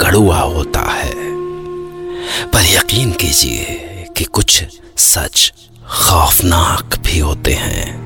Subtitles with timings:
[0.00, 1.12] कड़ुआ होता है।
[2.50, 3.64] पर यकीन कीजिए
[4.16, 4.62] कि कुछ
[4.96, 5.52] सच
[5.88, 7.98] खौफनाक भी होते हैं।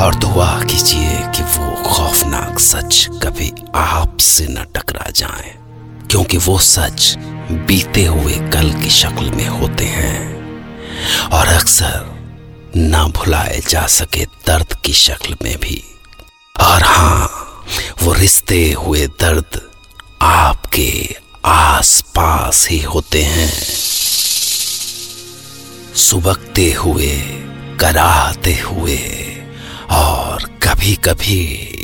[0.00, 5.54] और दुआ कीजिए कि वो खौफनाक सच कभी आपसे न टकरा जाए,
[6.10, 7.14] क्योंकि वो सच
[7.66, 10.18] बीते हुए कल की शक्ल में होते हैं।
[11.32, 12.06] और अक्सर
[12.76, 15.82] ना भुलाए जा सके दर्द की शक्ल में भी।
[16.60, 17.30] और हाँ
[18.02, 19.69] वो रिश्ते हुए दर्द
[20.22, 23.52] आपके आस पास ही होते हैं।
[25.94, 27.16] सुबकते हुए,
[27.80, 28.98] कराहते हुए
[29.90, 31.42] और कभी कभी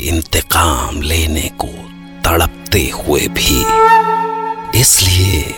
[0.09, 1.67] इंतकाम लेने को
[2.25, 3.65] तड़पते हुए भी।
[4.79, 5.55] इसलिए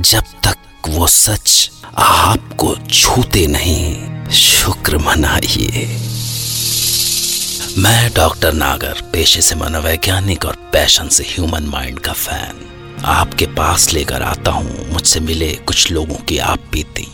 [0.00, 0.56] जब तक
[0.88, 6.00] वो सच आपको छूते नहीं, शुक्र मनाइए।
[7.78, 13.92] मैं डॉक्टर नागर, पेशे से मनोवैज्ञानिक और पैशन से ह्यूमन माइंड का फ़ैन। आपके पास
[13.92, 17.06] लेकर आता हूँ, मुझसे मिले कुछ लोगों की आप बीती।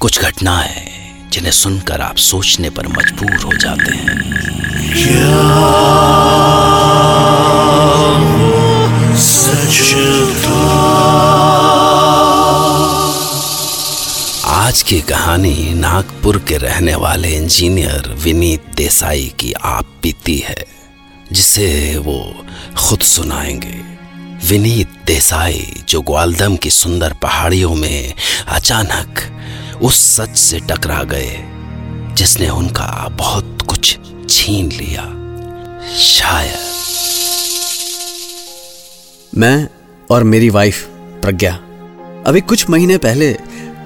[0.00, 4.40] कुछ घटनाएँ जिन्हें सुनकर आप सोचने पर मजबूर हो जाते हैं।
[14.70, 20.66] आज की कहानी नागपुर के रहने वाले इंजीनियर विनीत देसाई की आप बीती है,
[21.32, 22.46] जिसे वो
[22.78, 23.82] खुद सुनाएँगे।
[24.48, 28.14] विनीत देसाई जो ग्वालदम की सुंदर पहाड़ियों में
[28.48, 29.18] अचानक
[29.82, 31.36] उस सच से टकरा गए,
[32.14, 33.98] जिसने उनका बहुत कुछ
[34.30, 35.02] छीन लिया।
[35.98, 36.58] शायद।
[39.38, 39.68] मैं
[40.10, 40.86] और मेरी वाइफ
[41.22, 41.60] प्रज्ञा,
[42.26, 43.36] अभी कुछ महीने पहले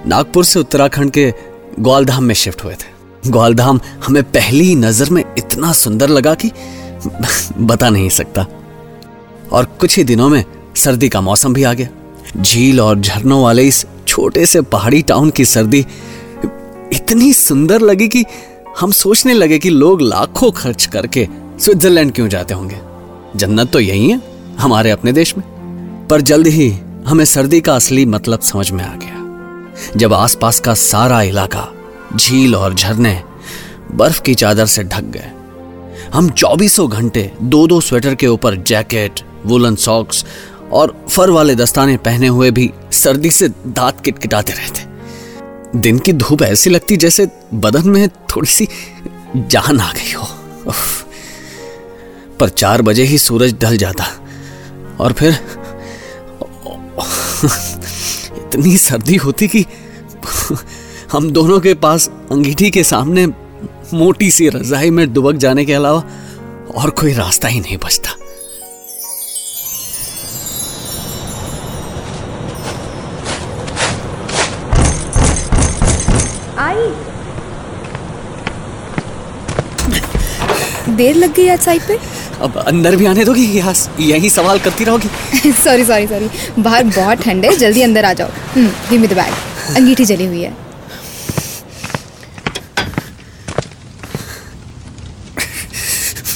[0.09, 1.35] नागपुर से उत्तराखंड के
[1.81, 2.95] ग्वालधाम में शिफ्ट हुए थे।
[3.31, 6.51] ग्वालधाम हमें पहली नज़र में इतना सुंदर लगा कि
[7.59, 8.47] बता नहीं सकता।
[9.53, 10.45] और कुछ ही दिनों में
[10.77, 11.89] सर्दी का मौसम भी आ गया।
[12.43, 15.87] झील और झरनों वाले इस छोटे से पहाड़ी टाउन की सर्दी
[16.93, 18.25] इतनी सुंदर लगी कि
[18.81, 21.29] हम सोचने लगे कि लोग लाखों खर्च करके
[21.61, 22.79] स्विट्जरलैंड क्यों जाते होंगे।
[23.37, 24.21] जन्नत तो यही है,
[24.59, 25.45] हमारे अपने देश में।
[26.11, 26.75] पर जल्द ही
[27.07, 29.14] हमें सर्दी का असली मतलब समझ में आ गया।
[29.97, 31.69] जब आसपास का सारा इलाका,
[32.17, 33.23] झील और झरने
[33.93, 35.31] बर्फ़ की चादर से ढक गए।
[36.15, 40.25] हम चौबीसों घंटे दो दो स्वेटर के ऊपर जैकेट, वुलन सॉक्स
[40.73, 46.43] और फर वाले दस्ताने पहने हुए भी सर्दी से दांत किटकिटाते रहते। दिन की धूप
[46.43, 48.69] ऐसी लगती जैसे बदन में थोड़ी सी
[49.37, 50.29] जान आ गई हो।
[52.41, 54.05] पर चार बजे ही सूरज ढल जाता
[55.01, 55.39] और फिर
[58.55, 59.65] इतनी सर्दी होती कि
[61.13, 63.27] हम दोनों के पास अंगीठी के सामने
[63.95, 66.05] मोटी सी रजाई में दुबक जाने के अलावा
[66.75, 68.11] और कोई रास्ता ही नहीं बचता।
[76.59, 76.87] आई।
[80.95, 81.99] देर लग गई आज साइड पे।
[82.43, 86.29] अब अंदर भी आने दोगी या यही सवाल करती रहोगी। सॉरी सॉरी सॉरी
[86.63, 88.29] बाहर बहुत ठंड है जल्दी अंदर आ जाओ।
[88.59, 90.53] गिव मी द बैग अंगीठी जली हुई है।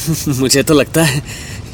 [0.39, 1.23] मुझे तो लगता है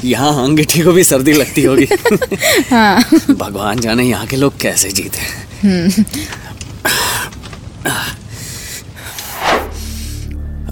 [0.05, 1.85] यहाँ अंगीठी को भी सर्दी लगती होगी।
[2.71, 6.05] हाँ। भगवान जाने यहाँ के लोग कैसे जीते। हैं।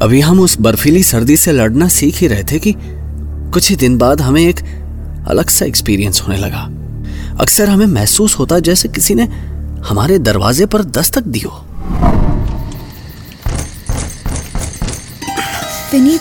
[0.02, 2.72] अभी हम उस बर्फीली सर्दी से लड़ना सीख ही रहे थे कि
[3.52, 4.60] कुछ ही दिन बाद हमें एक
[5.28, 6.62] अलग सा एक्सपीरियंस होने लगा।
[7.40, 9.24] अक्सर हमें महसूस होता जैसे किसी ने
[9.84, 11.64] हमारे दरवाजे पर दस्तक दी हो।
[15.92, 16.20] विनीत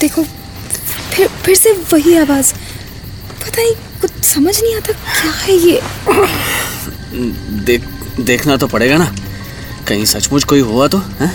[0.00, 0.22] देखो
[1.12, 2.52] फिर फिर से वही आवाज़।
[3.40, 5.80] पता नहीं कुछ समझ नहीं आता क्या है ये।
[7.64, 7.88] देख
[8.20, 9.12] देखना तो पड़ेगा ना।
[9.88, 11.32] कहीं सचमुच कोई हुआ तो हैं?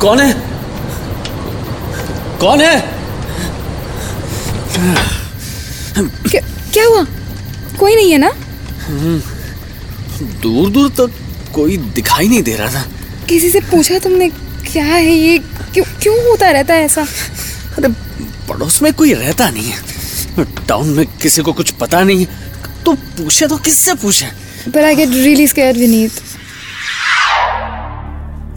[0.00, 0.32] कौन है?
[2.40, 2.80] कौन है?
[6.28, 6.40] क्या,
[6.72, 7.04] क्या हुआ?
[7.78, 8.30] कोई नहीं है ना?
[10.42, 11.10] दूर दूर तक
[11.54, 12.84] कोई दिखाई नहीं दे रहा था।
[13.28, 14.28] किसी से पूछा तुमने
[14.72, 15.38] क्या है ये?
[15.72, 17.02] क्यों क्यों होता रहता है ऐसा?
[17.78, 17.88] अरे
[18.48, 22.92] पड़ोस में कोई रहता नहीं है। टाउन में किसी को कुछ पता नहीं है। तो
[22.94, 24.30] पूछे तो किससे पूछे?
[24.68, 26.22] But I get really scared, Vineet.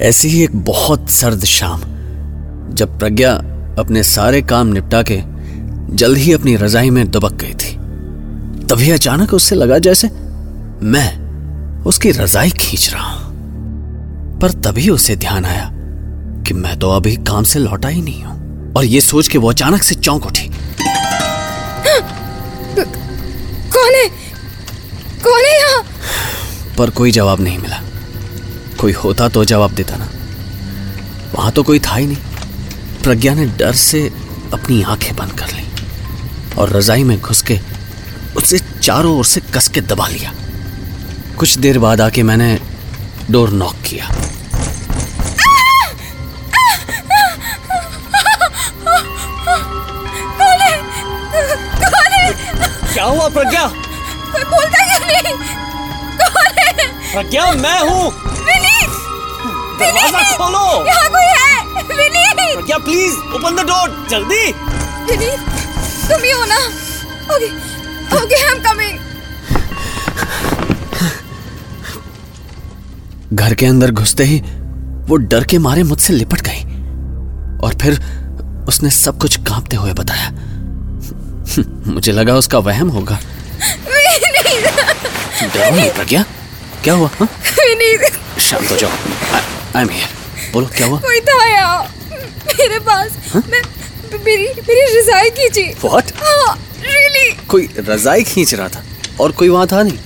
[0.01, 1.81] ऐसी ही एक बहुत सर्द शाम
[2.75, 3.33] जब प्रज्ञा
[3.79, 5.17] अपने सारे काम निपटा के
[5.95, 7.75] जल्द ही अपनी रजाई में दुबक गई थी।
[8.67, 10.07] तभी अचानक उससे लगा जैसे
[10.83, 15.69] मैं उसकी रजाई खींच रहा हूँ। पर तभी उसे ध्यान आया
[16.47, 19.49] कि मैं तो अभी काम से लौटा ही नहीं हूँ और ये सोच के वो
[19.49, 20.49] अचानक से चौंक उठी।
[23.69, 24.07] कौन है?
[25.23, 25.83] कौन है यहाँ?
[26.77, 27.81] पर कोई जवाब नहीं मिला।
[28.81, 30.07] कोई होता तो जवाब देता ना।
[31.33, 34.01] वहाँ तो कोई था ही नहीं। प्रज्ञा ने डर से
[34.53, 35.65] अपनी आँखें बंद कर ली
[36.57, 37.59] और रजाई में घुस के
[38.37, 40.33] उसे चारों ओर से कस के दबा लिया।
[41.37, 42.59] कुछ देर बाद आके मैंने
[43.31, 44.09] डोर नॉक किया।
[52.93, 53.67] क्या हुआ प्रज्ञा?
[53.67, 55.35] कोई बोलता क्यों नहीं?
[57.13, 58.30] प्रज्ञा मैं हूँ।
[59.81, 61.53] दरवाज़ा खोलो। यहाँ कोई है?
[61.97, 62.37] Vineet!
[62.55, 64.45] Pragya please open the door जल्दी।
[65.09, 65.39] विनीत
[66.09, 66.59] तुम ही हो ना?
[67.35, 67.49] Okay
[68.17, 68.99] okay I am coming
[73.33, 74.39] घर के अंदर घुसते ही
[75.07, 76.61] वो डर के मारे मुझसे लिपट गई।
[77.65, 77.99] और फिर
[78.67, 80.29] उसने सब कुछ कांपते हुए बताया।
[81.93, 83.19] मुझे लगा उसका वहम होगा।
[85.43, 86.93] डरो नहीं क्या?
[86.93, 87.27] हुआ हाँ?
[88.39, 88.89] शांत हो जाओ।
[89.75, 90.09] आई एम हियर
[90.53, 90.97] बोलो क्या हुआ?
[90.99, 91.83] कोई था यहाँ
[92.57, 93.61] मेरे पास मैं
[94.25, 98.83] मेरी मेरी रजाई खींची। व्हाट हाँ रियली कोई रजाई खींच रहा था
[99.23, 99.97] और कोई वहाँ था नहीं?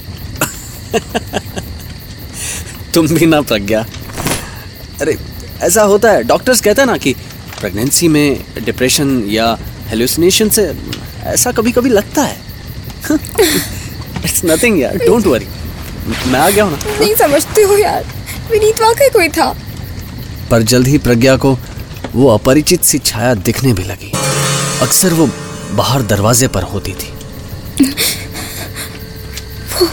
[2.94, 3.86] तुम भी ना प्रज्ञा।
[5.02, 5.18] अरे
[5.64, 7.14] ऐसा होता है। डॉक्टर्स कहते हैं ना कि
[7.60, 9.48] प्रेगनेंसी में डिप्रेशन या
[9.90, 10.72] हेलुसिनेशन से
[11.34, 12.38] ऐसा कभी कभी लगता है।
[14.26, 15.48] इट्स नथिंग यार। डोंट वरी
[16.32, 18.06] मैं आ गया हूँ ना। नहीं समझते हो यार।
[18.52, 19.56] विनीत वाकई कोई था।
[20.52, 21.58] पर जल्द ही प्रज्ञा को
[22.14, 24.12] वो अपरिचित सी छाया दिखने भी लगी।
[24.82, 25.30] अक्सर वो
[25.72, 27.14] बाहर दरवाजे पर होती थी।
[29.80, 29.86] वो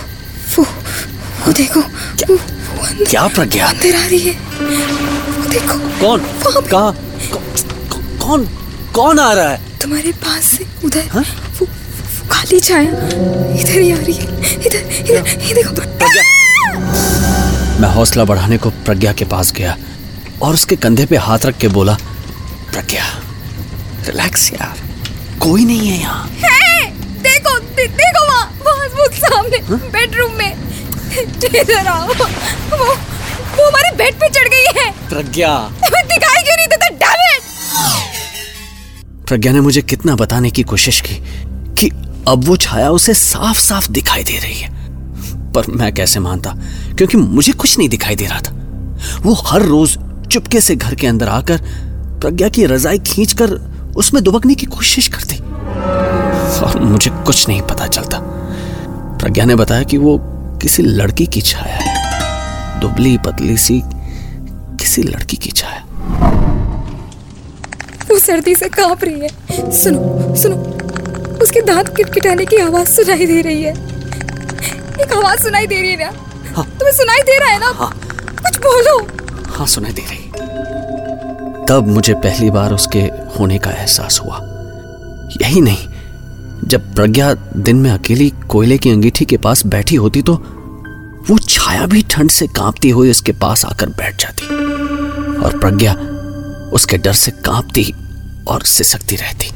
[0.56, 0.66] वो
[1.46, 3.66] वो देखो वो, वो अंदर क्या प्रज्ञा?
[3.66, 4.32] अंदर आ रही है।
[5.32, 6.20] वो देखो कौन?
[6.46, 6.90] कहा?
[7.32, 8.48] कौ- कौन?
[8.94, 9.78] कौन आ रहा है?
[9.82, 11.22] तुम्हारे पास से उधर हाँ?
[11.60, 12.90] वो, वो खाली छाया
[13.60, 16.22] इधर ही आ रही है। इधर इधर ये देखो। प्रज्ञा
[17.82, 19.76] मैं हौसला बढ़ाने को प्रज्ञा के पास गया
[20.42, 21.94] और उसके कंधे पे हाथ रख के बोला
[22.72, 23.04] प्रज्ञा
[24.06, 24.82] रिलैक्स यार
[25.38, 26.28] कोई नहीं है यहाँ.
[27.22, 29.58] देखो दे, देखो वहाँ वहाँ सामने
[29.88, 30.52] बेडरूम में।
[31.60, 36.88] इधर आओ। वो वो हमारे बेड पे चढ़ गई है। प्रज्ञा। दिखाई क्यों नहीं देता
[36.88, 37.42] डैम इट
[39.28, 41.16] प्रज्ञा ने मुझे कितना बताने की कोशिश की
[41.80, 41.90] कि
[42.28, 44.81] अब वो छाया उसे साफ़ साफ़ दिखाई दे रही है।
[45.52, 46.56] पर मैं कैसे मानता?
[46.96, 48.52] क्योंकि मुझे कुछ नहीं दिखाई दे रहा था।
[49.22, 51.56] वो हर रोज चुपके से घर के अंदर आकर
[52.22, 53.50] प्रज्ञा की रजाई खींचकर
[53.96, 55.36] उसमें दुबकने की कोशिश करती।
[56.60, 58.18] और मुझे कुछ नहीं पता चलता।
[59.20, 60.20] प्रज्ञा ने बताया कि वो
[60.62, 62.02] किसी लड़की की छाया है।
[62.80, 63.82] दुबली पतली सी
[64.80, 65.86] किसी लड़की की छाया।
[68.10, 69.28] वो सर्दी से काँप रही है।
[69.72, 70.56] सुनो सुनो।
[71.42, 73.91] उसके दांत किटकिटाने की आवाज़ सुनाई दे रही है।
[75.00, 76.12] एक आवाज़ सुनाई दे रही है ना?
[76.56, 77.66] हाँ। तुम्हें सुनाई दे रहा है ना?
[77.66, 77.90] हाँ।
[78.42, 78.98] कुछ बोलो।
[79.52, 80.18] हाँ सुनाई दे रही।
[81.68, 83.00] तब मुझे पहली बार उसके
[83.38, 84.38] होने का एहसास हुआ।
[85.42, 85.88] यही नहीं
[86.68, 90.34] जब प्रज्ञा दिन में अकेली कोयले की अंगीठी के पास बैठी होती तो
[91.28, 94.46] वो छाया भी ठंड से कांपती हुई उसके पास आकर बैठ जाती
[95.44, 95.92] और प्रज्ञा
[96.72, 97.92] उसके डर से कांपती
[98.48, 99.50] और सिसकती रहती।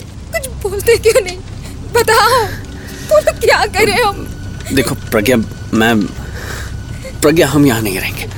[0.00, 1.38] कुछ बोलते क्यों नहीं?
[1.92, 2.44] बताओ।
[3.08, 4.26] बोलो क्या करें हम?
[4.72, 5.36] देखो, प्रज्ञा,
[5.74, 6.06] मैं
[7.22, 8.28] प्रज्ञा, हम यहाँ नहीं रहेंगे।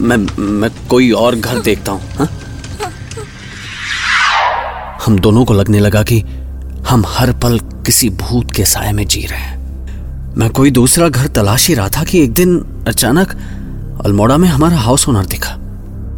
[0.00, 2.28] मैं मैं कोई और घर देखता हूँ हाँ?
[5.06, 6.20] हम दोनों को लगने लगा कि
[6.88, 11.26] हम हर पल किसी भूत के साय में जी रहे हैं। मैं कोई दूसरा घर
[11.26, 13.30] तलाश ही रहा था कि एक दिन अचानक
[14.04, 15.54] अल्मोड़ा में हमारा हाउस ओनर दिखा।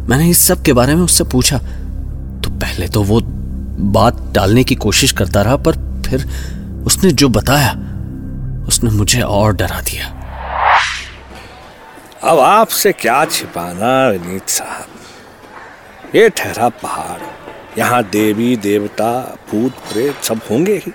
[0.09, 1.57] मैंने इस सब के बारे में उससे पूछा।
[2.43, 3.21] तो पहले तो वो
[3.91, 6.29] बात टालने की कोशिश करता रहा, पर फिर
[6.85, 7.73] उसने जो बताया
[8.71, 10.05] उसने मुझे और डरा दिया।
[12.23, 14.87] अब आपसे क्या छिपाना, विनीत साहब?
[16.15, 17.21] ये ठहरा पहाड़,
[17.77, 19.11] यहाँ देवी, देवता,
[19.49, 20.91] भूत, प्रेत सब होंगे ही।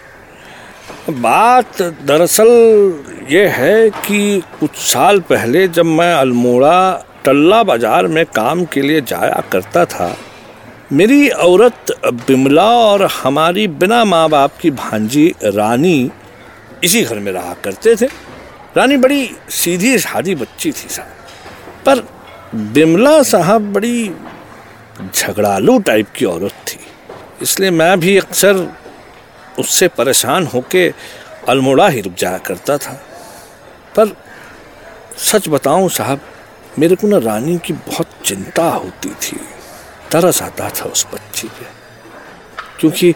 [1.13, 2.49] बात दरअसल
[3.31, 6.79] ये है कि कुछ साल पहले जब मैं अल्मोड़ा
[7.25, 10.15] टल्ला बाज़ार में काम के लिए जाया करता था,
[10.93, 15.99] मेरी औरत बिमला और हमारी बिना माँ बाप की भांजी रानी
[16.85, 18.07] इसी घर में रहा करते थे।
[18.77, 21.09] रानी बड़ी सीधी सादी बच्ची थी साहब।
[21.87, 22.09] पर
[22.55, 24.13] बिमला साहब बड़ी
[25.15, 26.81] झगड़ालू टाइप की औरत थी।
[27.43, 28.73] इसलिए मैं भी अक्सर
[29.59, 30.95] उससे परेशान होके
[31.49, 32.93] अल्मोड़ा ही रुक जाया करता था।
[33.97, 34.17] पर
[35.19, 36.21] सच बताऊँ साहब,
[36.79, 39.41] मेरे को ना रानी की बहुत चिंता होती थी।
[40.11, 41.67] तरस आता था उस बच्ची पे।
[42.81, 43.15] क्योंकि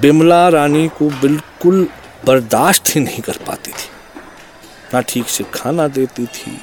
[0.00, 1.88] बिमला रानी को बिल्कुल
[2.26, 3.88] बर्दाश्त ही नहीं कर पाती थी।
[4.94, 6.58] ना ठीक से खाना देती थी,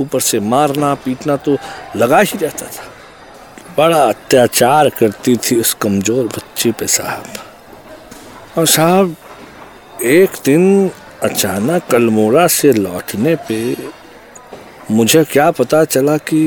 [0.00, 1.56] ऊपर से मारना, पीटना तो
[1.96, 2.86] लगा ही रहता था।
[3.78, 9.14] बड़ा अत्याचार करती थी उस कमज़ोर बच्चे पे साहब। और साहब,
[10.02, 10.90] एक दिन
[11.22, 13.76] अचानक अल्मोड़ा से लौटने पे
[14.90, 16.42] मुझे क्या पता चला कि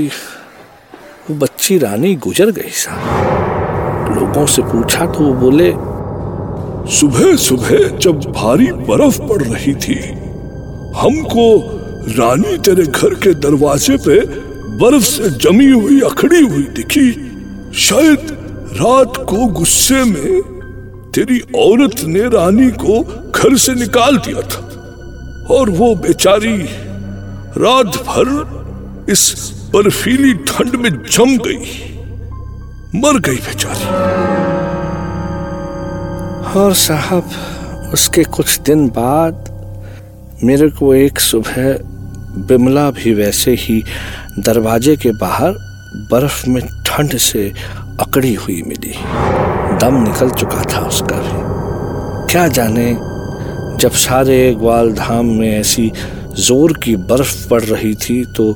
[1.29, 5.71] वो बच्ची रानी गुजर गई साहब। लोगों से पूछा तो वो बोले
[6.89, 9.95] सुबह सुबह जब भारी बर्फ़ पड़ रही थी,
[10.95, 11.45] हमको
[12.09, 14.19] रानी तेरे घर के दरवाजे पे
[14.77, 17.11] बर्फ़ से जमी हुई अखड़ी हुई दिखी।
[17.79, 18.31] शायद
[18.73, 20.41] रात को गुस्से में
[21.11, 24.61] तेरी औरत ने रानी को घर से निकाल दिया था,
[25.49, 26.57] और वो बेचारी
[27.57, 31.63] रात भर इस बर्फीली ठंड में जम गई।
[32.95, 34.60] मर गई बेचारी।
[36.57, 37.29] और साहब,
[37.93, 39.49] उसके कुछ दिन बाद
[40.43, 41.77] मेरे को एक सुबह
[42.47, 43.81] बिमला भी वैसे ही
[44.39, 45.53] दरवाजे के बाहर
[46.11, 47.47] बर्फ़ में ठंड से
[48.01, 48.93] अकड़ी हुई मिली।
[49.79, 51.39] दम निकल चुका था उसका भी।
[52.31, 52.91] क्या जाने,
[53.79, 55.91] जब सारे ग्वाल धाम में ऐसी
[56.37, 58.51] ज़ोर की बर्फ़ पड़ रही थी तो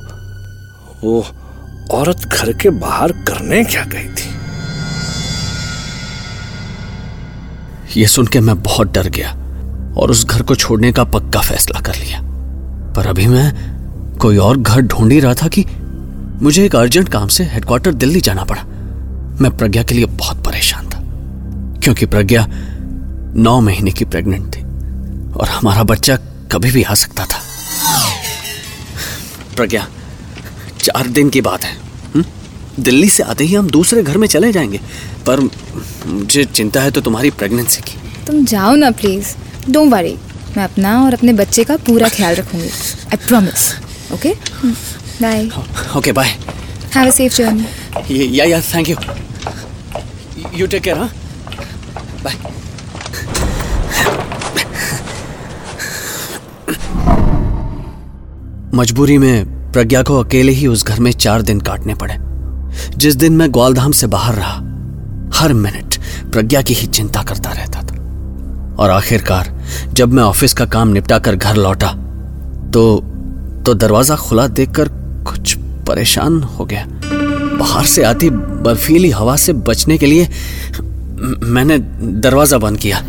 [1.02, 1.24] वो
[1.92, 4.35] औरत घर के बाहर करने क्या गई थी?
[7.96, 9.30] ये सुन के मैं बहुत डर गया
[9.96, 12.20] और उस घर को छोड़ने का पक्का फैसला कर लिया।
[12.96, 15.64] पर अभी मैं कोई और घर ढूंढ ही रहा था कि
[16.42, 18.62] मुझे एक अर्जेंट काम से हेडक्वार्टर दिल्ली जाना पड़ा।
[19.40, 21.00] मैं प्रज्ञा के लिए बहुत परेशान था,
[21.80, 22.46] क्योंकि प्रज्ञा
[23.36, 24.62] नौ महीने की प्रेग्नेंट थी
[25.32, 26.16] और हमारा बच्चा
[26.52, 27.40] कभी भी आ सकता था।
[29.56, 29.86] प्रज्ञा,
[30.80, 31.76] चार दिन की बात है
[32.14, 32.24] हुँ?
[32.80, 34.80] दिल्ली से आते ही हम दूसरे घर में चले जाएँगे।
[35.26, 39.34] पर मुझे चिंता है तो तुम्हारी प्रेगनेंसी की। तुम जाओ ना प्लीज़
[39.70, 40.16] डोंट वरी
[40.56, 42.68] मैं अपना और अपने बच्चे का पूरा ख्याल रखूँगी।
[43.06, 43.72] I promise
[44.12, 44.32] okay
[45.22, 45.48] bye
[45.96, 46.28] okay bye
[46.94, 48.96] have a safe journey yeah yeah thank you
[50.54, 51.10] you take care हाँ
[52.24, 52.34] बाय
[58.74, 62.14] मजबूरी में प्रज्ञा को अकेले ही उस घर में चार दिन काटने पड़े।
[62.96, 64.56] जिस दिन मैं ग्वालधाम से बाहर रहा
[65.36, 65.96] हर मिनट
[66.32, 67.94] प्रज्ञा की ही चिंता करता रहता था।
[68.76, 69.52] और आखिरकार,
[69.92, 71.92] जब मैं ऑफ़िस का काम निपटा कर घर लौटा
[72.72, 72.82] तो
[73.66, 74.88] तो दरवाज़ा खुला देखकर
[75.26, 75.54] कुछ
[75.86, 76.86] परेशान हो गया।
[77.58, 80.28] बाहर से आती बर्फीली हवा से बचने के लिए
[81.44, 81.78] मैंने
[82.20, 83.04] दरवाज़ा बंद किया।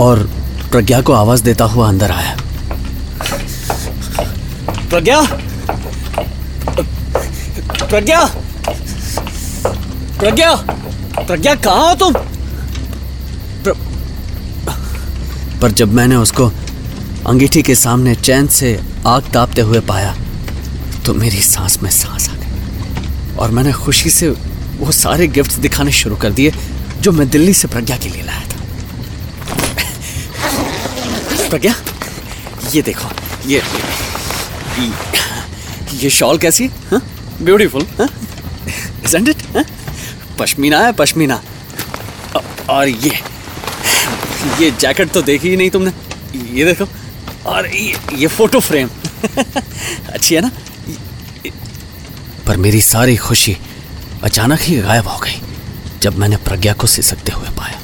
[0.00, 0.28] और
[0.72, 2.36] प्रज्ञा को आवाज़ देता हुआ अंदर आया।
[4.94, 5.20] प्रज्ञा?
[7.88, 8.18] प्रज्ञा?
[10.18, 10.50] प्रज्ञा?
[11.20, 12.12] प्रज्ञा कहाँ हो तुम?
[13.64, 13.72] प्र...
[15.62, 16.46] पर जब मैंने उसको
[17.26, 18.70] अंगीठी के सामने चैन से
[19.06, 20.14] आग तापते हुए पाया
[21.06, 24.28] तो मेरी सांस में सांस आ गई। और मैंने खुशी से
[24.78, 26.52] वो सारे गिफ्ट्स दिखाने शुरू कर दिए
[27.00, 28.58] जो मैं दिल्ली से प्रज्ञा के लिए लाया था।
[31.50, 31.74] प्रज्ञा
[32.72, 33.08] ये देखो
[33.46, 33.62] ये ये,
[35.94, 36.70] ये शॉल कैसी?
[37.42, 37.86] ब्यूटीफुल
[40.38, 41.42] पश्मीना है पश्मीना।
[42.70, 43.10] और ये
[44.60, 45.92] ये जैकेट तो देखी ही नहीं तुमने।
[46.52, 46.88] ये देखो।
[47.46, 48.88] और ये, ये फ़ोटो फ्रेम
[50.12, 50.50] अच्छी है ना?
[52.46, 53.56] पर मेरी सारी खुशी
[54.22, 55.40] अचानक ही गायब हो गई
[56.02, 57.80] जब मैंने प्रज्ञा को सिसकते हुए पाया।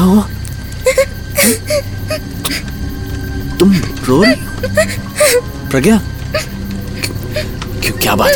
[0.00, 0.22] क्या हुआ
[3.58, 3.72] तुम
[4.04, 4.34] रो रही
[5.70, 5.96] प्रज्ञा?
[7.82, 8.30] क्यों, क्या बात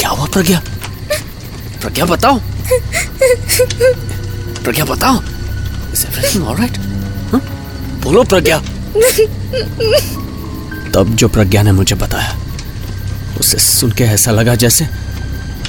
[0.00, 0.60] क्या हुआ प्रज्ञा?
[1.80, 2.40] प्रज्ञा, बताओ।
[4.64, 5.22] प्रज्ञा, बताओ।
[5.92, 6.78] इज़ एवरीथिंग ऑलराइट
[8.04, 8.58] बोलो प्रज्ञा।
[10.94, 12.38] तब जो प्रज्ञा ने मुझे बताया,
[13.40, 14.88] उसे सुन के ऐसा लगा जैसे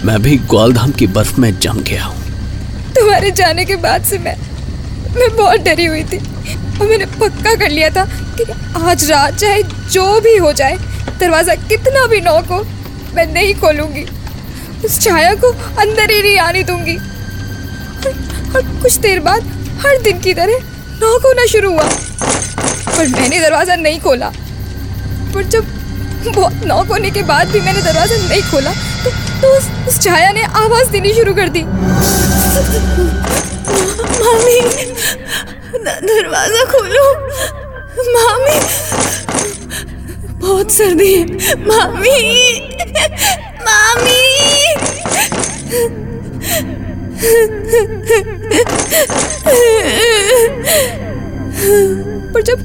[0.06, 2.18] मैं भी ग्वालधाम की बर्फ़ में जम गया हूँ।
[2.96, 4.36] तुम्हारे जाने के बाद से मैं
[5.16, 8.06] मैं बहुत डरी हुई थी और मैंने पक्का कर लिया था
[8.38, 8.44] कि
[8.82, 10.78] आज रात चाहे जो भी हो जाए
[11.20, 12.63] दरवाज़ा कितना भी नॉक हो
[13.16, 14.06] मैं नहीं खोलूँगी।
[14.86, 15.50] उस छाया को
[15.82, 18.13] अंदर ही नहीं आने दूँगी। और,
[18.56, 19.48] और कुछ देर बाद
[19.82, 20.60] हर दिन की तरह
[21.01, 24.32] नॉक होना शुरू हुआ। पर मैंने दरवाज़ा नहीं खोला।
[25.34, 25.78] पर जब
[26.28, 28.72] बहुत नॉक होने के बाद भी मैंने दरवाज़ा नहीं खोला
[29.04, 29.10] तो,
[29.42, 31.63] तो उस, उस छाया ने आवाज़ देनी शुरू कर दी।
[33.69, 34.59] मामी
[36.07, 37.05] दरवाज़ा खोलो।
[38.13, 38.57] मामी,
[40.41, 41.25] बहुत सर्दी है।
[41.67, 42.19] मामी
[43.61, 44.23] मामी।
[52.33, 52.59] पर जब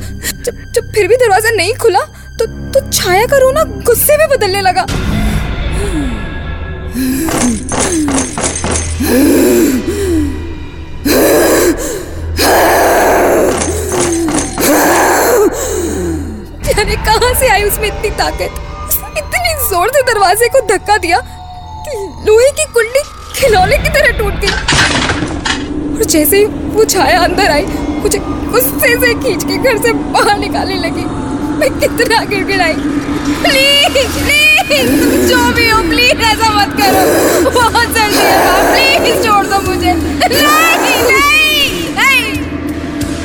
[0.45, 2.01] जब जब फिर भी दरवाज़ा नहीं खुला
[2.39, 4.87] तो तो छाया का रोना गुस्से में बदलने लगा।
[17.85, 18.53] उसमें इतनी ताकत,
[19.19, 21.19] इतनी ज़ोर से दरवाजे को धक्का दिया
[21.87, 23.03] कि लोहे की कुंडी
[23.35, 24.53] खिलौने की तरह टूट गई।
[25.95, 27.65] और जैसे ही वो छाया अंदर आई,
[28.03, 31.05] मुझे गुस्से से खींच के घर से बाहर निकालने लगी।
[31.59, 32.75] मैं कितना गिड़गिड़ाई।
[33.43, 33.93] प्लीज़
[34.65, 38.07] प्लीज़, तुम जो भी हो, प्लीज़ ऐसा मत करो। बहुत है
[38.71, 42.33] प्लीज़ छोड़ दो मुझे। नहीं नहीं नहीं।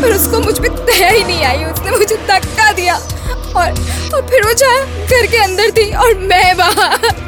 [0.02, 3.00] पर उसको मुझ पे दया ही नहीं आई, उसने मुझे धक्का दिया।
[3.56, 3.70] और
[4.14, 7.28] और फिर वो छाया घर के अंदर थी और मैं बाहर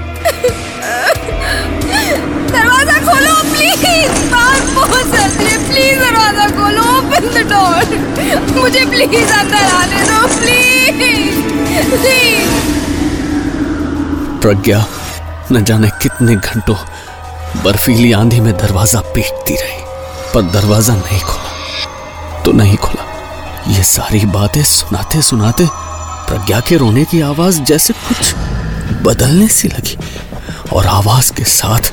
[2.52, 7.84] दरवाज़ा खोलो प्लीज़ बाहर बहुत सर्दी है। प्लीज़ दरवाज़ा खोलो ओपन द डोर
[8.56, 12.60] मुझे प्लीज़ अंदर आने दो प्लीज़ प्लीज़
[14.42, 14.86] प्रज्ञा,
[15.52, 16.76] न जाने कितने घंटों
[17.64, 19.82] बर्फीली आंधी में दरवाज़ा पीटती रही,
[20.34, 23.04] पर दरवाज़ा नहीं खोला। तो नहीं खुला।
[23.68, 25.68] ये सारी बातें सुनाते सुनाते
[26.32, 28.34] प्रज्ञा के रोने की आवाज़ जैसे कुछ
[29.04, 29.98] बदलने सी लगी,
[30.74, 31.92] और आवाज़ के साथ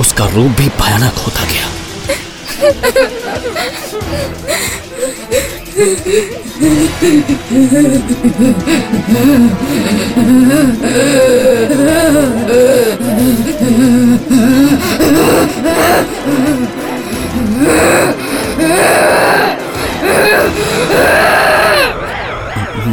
[0.00, 1.66] उसका रूप भी भयानक होता गया।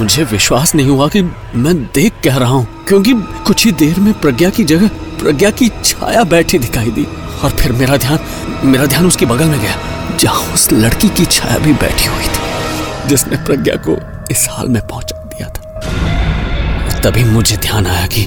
[0.08, 3.14] मुझे विश्वास नहीं हुआ कि मैं देख कह रहा हूँ क्योंकि
[3.48, 4.88] कुछ ही देर में प्रज्ञा की जगह
[5.20, 7.04] प्रज्ञा की छाया बैठी दिखाई दी।
[7.44, 8.20] और फिर मेरा ध्यान
[8.64, 9.76] मेरा ध्यान उसके बगल में गया
[10.18, 13.98] जहाँ उस लड़की की छाया भी बैठी हुई थी जिसने प्रज्ञा को
[14.32, 18.26] इस हाल में पहुँचा दिया था। तभी मुझे ध्यान आया कि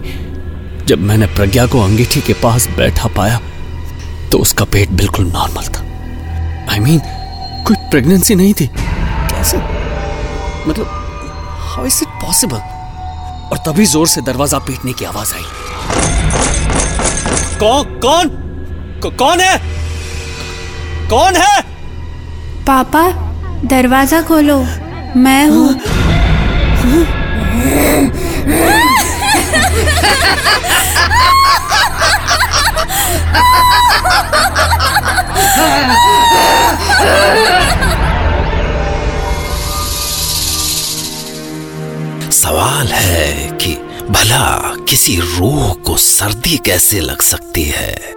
[0.86, 3.40] जब मैंने प्रज्ञा को अंगीठी के पास बैठा पाया
[4.32, 5.82] तो उसका पेट बिल्कुल नॉर्मल था।
[6.72, 9.58] आई I मीन mean, कोई प्रेगनेंसी नहीं थी। कैसे?
[10.68, 10.99] मतलब
[11.80, 12.56] हाउ इज़ इट पॉसिबल
[13.52, 15.44] और तभी ज़ोर से दरवाज़ा पीटने की आवाज़ आई।
[17.60, 18.28] कौन कौन?
[19.22, 19.56] कौन है?
[21.10, 21.60] कौन है?
[22.66, 23.02] पापा
[23.70, 24.58] दरवाज़ा खोलो।
[25.16, 25.68] मैं हूँ।
[42.80, 43.74] सवाल है कि
[44.10, 48.14] भला किसी रूह को सर्दी कैसे लग सकती है?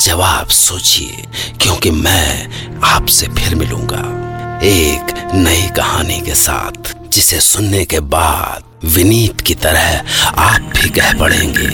[0.00, 1.24] जवाब सोचिए,
[1.60, 2.48] क्योंकि मैं
[2.84, 4.00] आपसे फिर मिलूँगा।
[4.62, 10.04] एक नई कहानी के साथ, जिसे सुनने के बाद विनीत की तरह
[10.38, 11.68] आप भी कह पड़ेंगे।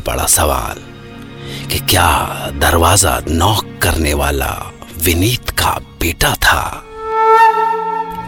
[0.00, 0.78] भी बड़ा सवाल
[1.68, 2.10] कि क्या
[2.54, 6.84] दरवाज़ा नॉक करने वाला विनीत का बेटा था?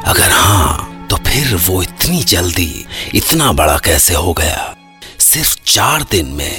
[0.07, 4.75] अगर हाँ तो फिर वो इतनी जल्दी इतना बड़ा कैसे हो गया?
[5.21, 6.59] सिर्फ़ चार दिन में।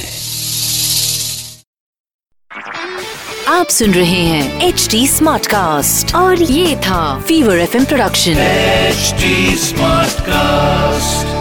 [3.47, 9.13] आप सुन रहे हैं एच डी स्मार्ट कास्ट और ये था fever F production H
[9.59, 11.32] smart Smartcast.